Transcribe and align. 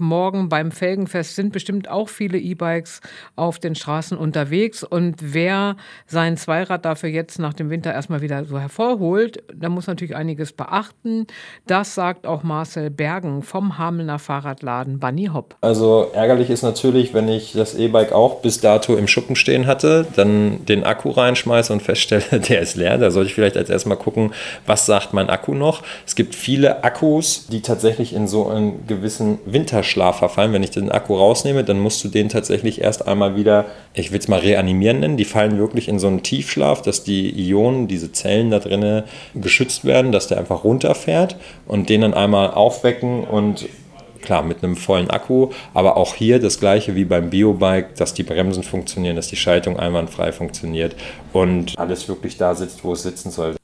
Morgen 0.00 0.48
beim 0.48 0.72
Felgenfest 0.72 1.36
sind 1.36 1.52
bestimmt 1.52 1.88
auch 1.88 2.08
viele 2.08 2.38
E-Bikes 2.38 3.00
auf 3.36 3.58
den 3.58 3.74
Straßen 3.74 4.16
unterwegs. 4.16 4.82
Und 4.82 5.16
wer 5.20 5.76
sein 6.06 6.36
Zweirad 6.36 6.84
dafür 6.84 7.10
jetzt 7.10 7.38
nach 7.38 7.54
dem 7.54 7.70
Winter 7.70 7.92
erstmal 7.92 8.22
wieder 8.22 8.44
so 8.44 8.58
hervorholt, 8.58 9.42
da 9.54 9.68
muss 9.68 9.86
natürlich 9.86 10.16
einiges 10.16 10.52
beachten. 10.52 11.26
Das 11.66 11.94
sagt 11.94 12.26
auch 12.26 12.42
Marcel 12.42 12.90
Bergen 12.90 13.42
vom 13.42 13.78
Hamelner 13.78 14.18
Fahrradladen 14.18 14.98
Bunny 14.98 15.26
Hop. 15.32 15.56
Also 15.60 16.10
ärgerlich 16.14 16.50
ist 16.50 16.62
natürlich, 16.62 17.14
wenn 17.14 17.28
ich 17.28 17.52
das 17.52 17.74
E-Bike 17.74 18.12
auch 18.12 18.40
bis 18.42 18.60
dato 18.60 18.96
im 18.96 19.06
Schuppen 19.06 19.36
stehen 19.36 19.66
hatte, 19.66 20.06
dann 20.16 20.64
den 20.66 20.84
Akku 20.84 21.10
reinschmeiße 21.10 21.72
und 21.72 21.82
feststelle, 21.82 22.40
der 22.48 22.60
ist 22.60 22.76
leer. 22.76 22.98
Da 22.98 23.10
sollte 23.10 23.28
ich 23.28 23.34
vielleicht 23.34 23.56
als 23.56 23.70
erstmal 23.70 23.96
gucken, 23.96 24.32
was 24.66 24.86
sagt 24.86 25.12
mein 25.12 25.30
Akku 25.30 25.54
noch. 25.54 25.82
Es 26.06 26.14
gibt 26.14 26.34
viele 26.34 26.84
Akkus, 26.84 27.46
die 27.48 27.60
tatsächlich 27.62 28.14
in 28.14 28.28
so 28.28 28.48
einen 28.48 28.86
gewissen 28.86 29.38
Winterschlaf 29.90 30.18
verfallen. 30.18 30.52
Wenn 30.52 30.62
ich 30.62 30.70
den 30.70 30.90
Akku 30.90 31.16
rausnehme, 31.16 31.64
dann 31.64 31.80
musst 31.80 32.02
du 32.04 32.08
den 32.08 32.28
tatsächlich 32.28 32.80
erst 32.80 33.06
einmal 33.06 33.36
wieder, 33.36 33.66
ich 33.94 34.12
will 34.12 34.18
es 34.18 34.28
mal 34.28 34.40
reanimieren 34.40 35.00
nennen. 35.00 35.16
Die 35.16 35.24
fallen 35.24 35.58
wirklich 35.58 35.88
in 35.88 35.98
so 35.98 36.06
einen 36.06 36.22
Tiefschlaf, 36.22 36.82
dass 36.82 37.04
die 37.04 37.30
Ionen, 37.48 37.88
diese 37.88 38.12
Zellen 38.12 38.50
da 38.50 38.58
drinnen 38.58 39.04
geschützt 39.34 39.84
werden, 39.84 40.12
dass 40.12 40.28
der 40.28 40.38
einfach 40.38 40.64
runterfährt 40.64 41.36
und 41.66 41.88
den 41.88 42.02
dann 42.02 42.14
einmal 42.14 42.50
aufwecken 42.52 43.24
und 43.24 43.68
klar, 44.22 44.42
mit 44.42 44.62
einem 44.62 44.76
vollen 44.76 45.08
Akku, 45.08 45.48
aber 45.72 45.96
auch 45.96 46.14
hier 46.14 46.40
das 46.40 46.60
gleiche 46.60 46.94
wie 46.94 47.06
beim 47.06 47.30
Biobike, 47.30 47.88
dass 47.96 48.12
die 48.12 48.22
Bremsen 48.22 48.62
funktionieren, 48.62 49.16
dass 49.16 49.28
die 49.28 49.36
Schaltung 49.36 49.78
einwandfrei 49.78 50.30
funktioniert 50.32 50.94
und 51.32 51.78
alles 51.78 52.06
wirklich 52.06 52.36
da 52.36 52.54
sitzt, 52.54 52.84
wo 52.84 52.92
es 52.92 53.02
sitzen 53.02 53.30
soll. 53.30 53.59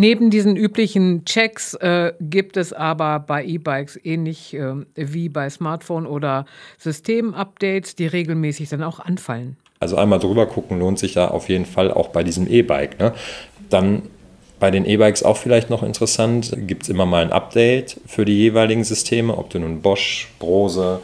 Neben 0.00 0.30
diesen 0.30 0.56
üblichen 0.56 1.26
Checks 1.26 1.74
äh, 1.74 2.14
gibt 2.20 2.56
es 2.56 2.72
aber 2.72 3.18
bei 3.18 3.44
E-Bikes 3.44 4.00
ähnlich 4.02 4.54
äh, 4.54 4.76
wie 4.94 5.28
bei 5.28 5.50
Smartphone 5.50 6.06
oder 6.06 6.46
Systemupdates, 6.78 7.96
die 7.96 8.06
regelmäßig 8.06 8.70
dann 8.70 8.82
auch 8.82 9.00
anfallen. 9.00 9.58
Also 9.78 9.96
einmal 9.96 10.18
drüber 10.18 10.46
gucken 10.46 10.78
lohnt 10.78 10.98
sich 10.98 11.16
ja 11.16 11.30
auf 11.30 11.50
jeden 11.50 11.66
Fall 11.66 11.92
auch 11.92 12.08
bei 12.08 12.22
diesem 12.22 12.50
E-Bike. 12.50 12.98
Ne? 12.98 13.12
Dann 13.68 14.04
bei 14.58 14.70
den 14.70 14.86
E-Bikes 14.86 15.22
auch 15.22 15.36
vielleicht 15.36 15.68
noch 15.68 15.82
interessant, 15.82 16.50
gibt 16.66 16.84
es 16.84 16.88
immer 16.88 17.04
mal 17.04 17.22
ein 17.22 17.30
Update 17.30 18.00
für 18.06 18.24
die 18.24 18.38
jeweiligen 18.38 18.84
Systeme, 18.84 19.36
ob 19.36 19.50
du 19.50 19.58
nun 19.58 19.82
Bosch, 19.82 20.30
Brose, 20.38 21.00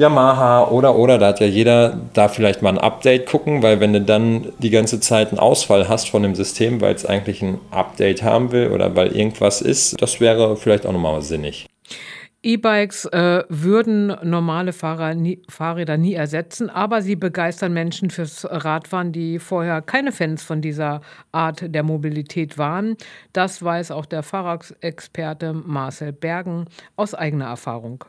Yamaha 0.00 0.68
oder 0.68 0.96
oder, 0.96 1.18
da 1.18 1.28
hat 1.28 1.40
ja 1.40 1.46
jeder 1.46 2.00
da 2.14 2.28
vielleicht 2.28 2.62
mal 2.62 2.70
ein 2.70 2.78
Update 2.78 3.26
gucken, 3.26 3.62
weil 3.62 3.80
wenn 3.80 3.92
du 3.92 4.00
dann 4.00 4.50
die 4.58 4.70
ganze 4.70 4.98
Zeit 4.98 5.28
einen 5.28 5.38
Ausfall 5.38 5.90
hast 5.90 6.08
von 6.08 6.22
dem 6.22 6.34
System, 6.34 6.80
weil 6.80 6.94
es 6.94 7.04
eigentlich 7.04 7.42
ein 7.42 7.58
Update 7.70 8.22
haben 8.22 8.50
will 8.50 8.70
oder 8.70 8.96
weil 8.96 9.14
irgendwas 9.14 9.60
ist, 9.60 10.00
das 10.00 10.18
wäre 10.18 10.56
vielleicht 10.56 10.86
auch 10.86 10.92
nochmal 10.92 11.20
sinnig. 11.20 11.66
E-Bikes 12.42 13.04
äh, 13.04 13.44
würden 13.50 14.16
normale 14.22 14.72
Fahrer 14.72 15.14
nie, 15.14 15.42
Fahrräder 15.50 15.98
nie 15.98 16.14
ersetzen, 16.14 16.70
aber 16.70 17.02
sie 17.02 17.16
begeistern 17.16 17.74
Menschen 17.74 18.08
fürs 18.08 18.46
Radfahren, 18.50 19.12
die 19.12 19.38
vorher 19.38 19.82
keine 19.82 20.12
Fans 20.12 20.42
von 20.42 20.62
dieser 20.62 21.02
Art 21.32 21.62
der 21.66 21.82
Mobilität 21.82 22.56
waren. 22.56 22.96
Das 23.34 23.62
weiß 23.62 23.90
auch 23.90 24.06
der 24.06 24.22
Fahrradexperte 24.22 25.52
Marcel 25.52 26.14
Bergen 26.14 26.64
aus 26.96 27.14
eigener 27.14 27.48
Erfahrung 27.48 28.06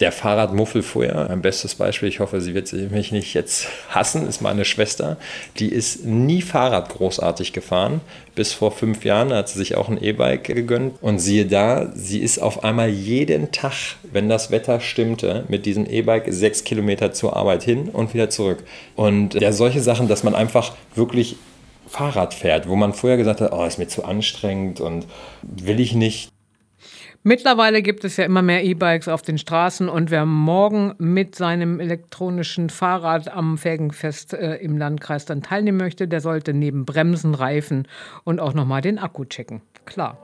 der 0.00 0.12
Fahrradmuffel 0.12 0.82
vorher, 0.82 1.28
ein 1.28 1.42
bestes 1.42 1.74
Beispiel, 1.74 2.08
ich 2.08 2.20
hoffe, 2.20 2.40
sie 2.40 2.54
wird 2.54 2.72
mich 2.72 3.12
nicht 3.12 3.34
jetzt 3.34 3.68
hassen, 3.90 4.26
ist 4.26 4.40
meine 4.40 4.64
Schwester. 4.64 5.18
Die 5.58 5.68
ist 5.68 6.06
nie 6.06 6.40
Fahrrad 6.40 6.88
großartig 6.88 7.52
gefahren. 7.52 8.00
Bis 8.34 8.54
vor 8.54 8.72
fünf 8.72 9.04
Jahren 9.04 9.32
hat 9.32 9.50
sie 9.50 9.58
sich 9.58 9.76
auch 9.76 9.90
ein 9.90 10.02
E-Bike 10.02 10.44
gegönnt. 10.44 10.94
Und 11.02 11.18
siehe 11.18 11.44
da, 11.44 11.92
sie 11.94 12.20
ist 12.20 12.38
auf 12.38 12.64
einmal 12.64 12.88
jeden 12.88 13.52
Tag, 13.52 13.96
wenn 14.10 14.30
das 14.30 14.50
Wetter 14.50 14.80
stimmte, 14.80 15.44
mit 15.48 15.66
diesem 15.66 15.84
E-Bike 15.84 16.32
sechs 16.32 16.64
Kilometer 16.64 17.12
zur 17.12 17.36
Arbeit 17.36 17.62
hin 17.62 17.90
und 17.90 18.14
wieder 18.14 18.30
zurück. 18.30 18.64
Und 18.96 19.34
ja, 19.34 19.52
solche 19.52 19.82
Sachen, 19.82 20.08
dass 20.08 20.24
man 20.24 20.34
einfach 20.34 20.72
wirklich 20.94 21.36
Fahrrad 21.86 22.32
fährt, 22.32 22.68
wo 22.68 22.76
man 22.76 22.94
vorher 22.94 23.18
gesagt 23.18 23.42
hat, 23.42 23.52
oh, 23.52 23.64
ist 23.64 23.78
mir 23.78 23.88
zu 23.88 24.04
anstrengend 24.04 24.80
und 24.80 25.06
will 25.42 25.80
ich 25.80 25.92
nicht 25.92 26.30
Mittlerweile 27.22 27.82
gibt 27.82 28.04
es 28.04 28.16
ja 28.16 28.24
immer 28.24 28.40
mehr 28.40 28.64
E-Bikes 28.64 29.06
auf 29.06 29.20
den 29.20 29.36
Straßen 29.36 29.90
und 29.90 30.10
wer 30.10 30.24
morgen 30.24 30.94
mit 30.96 31.34
seinem 31.34 31.78
elektronischen 31.78 32.70
Fahrrad 32.70 33.28
am 33.28 33.58
Felgenfest 33.58 34.32
äh, 34.32 34.56
im 34.56 34.78
Landkreis 34.78 35.26
dann 35.26 35.42
teilnehmen 35.42 35.76
möchte, 35.76 36.08
der 36.08 36.22
sollte 36.22 36.54
neben 36.54 36.86
Bremsen, 36.86 37.34
Reifen 37.34 37.86
und 38.24 38.40
auch 38.40 38.54
nochmal 38.54 38.80
den 38.80 38.98
Akku 38.98 39.26
checken. 39.26 39.60
Klar. 39.84 40.18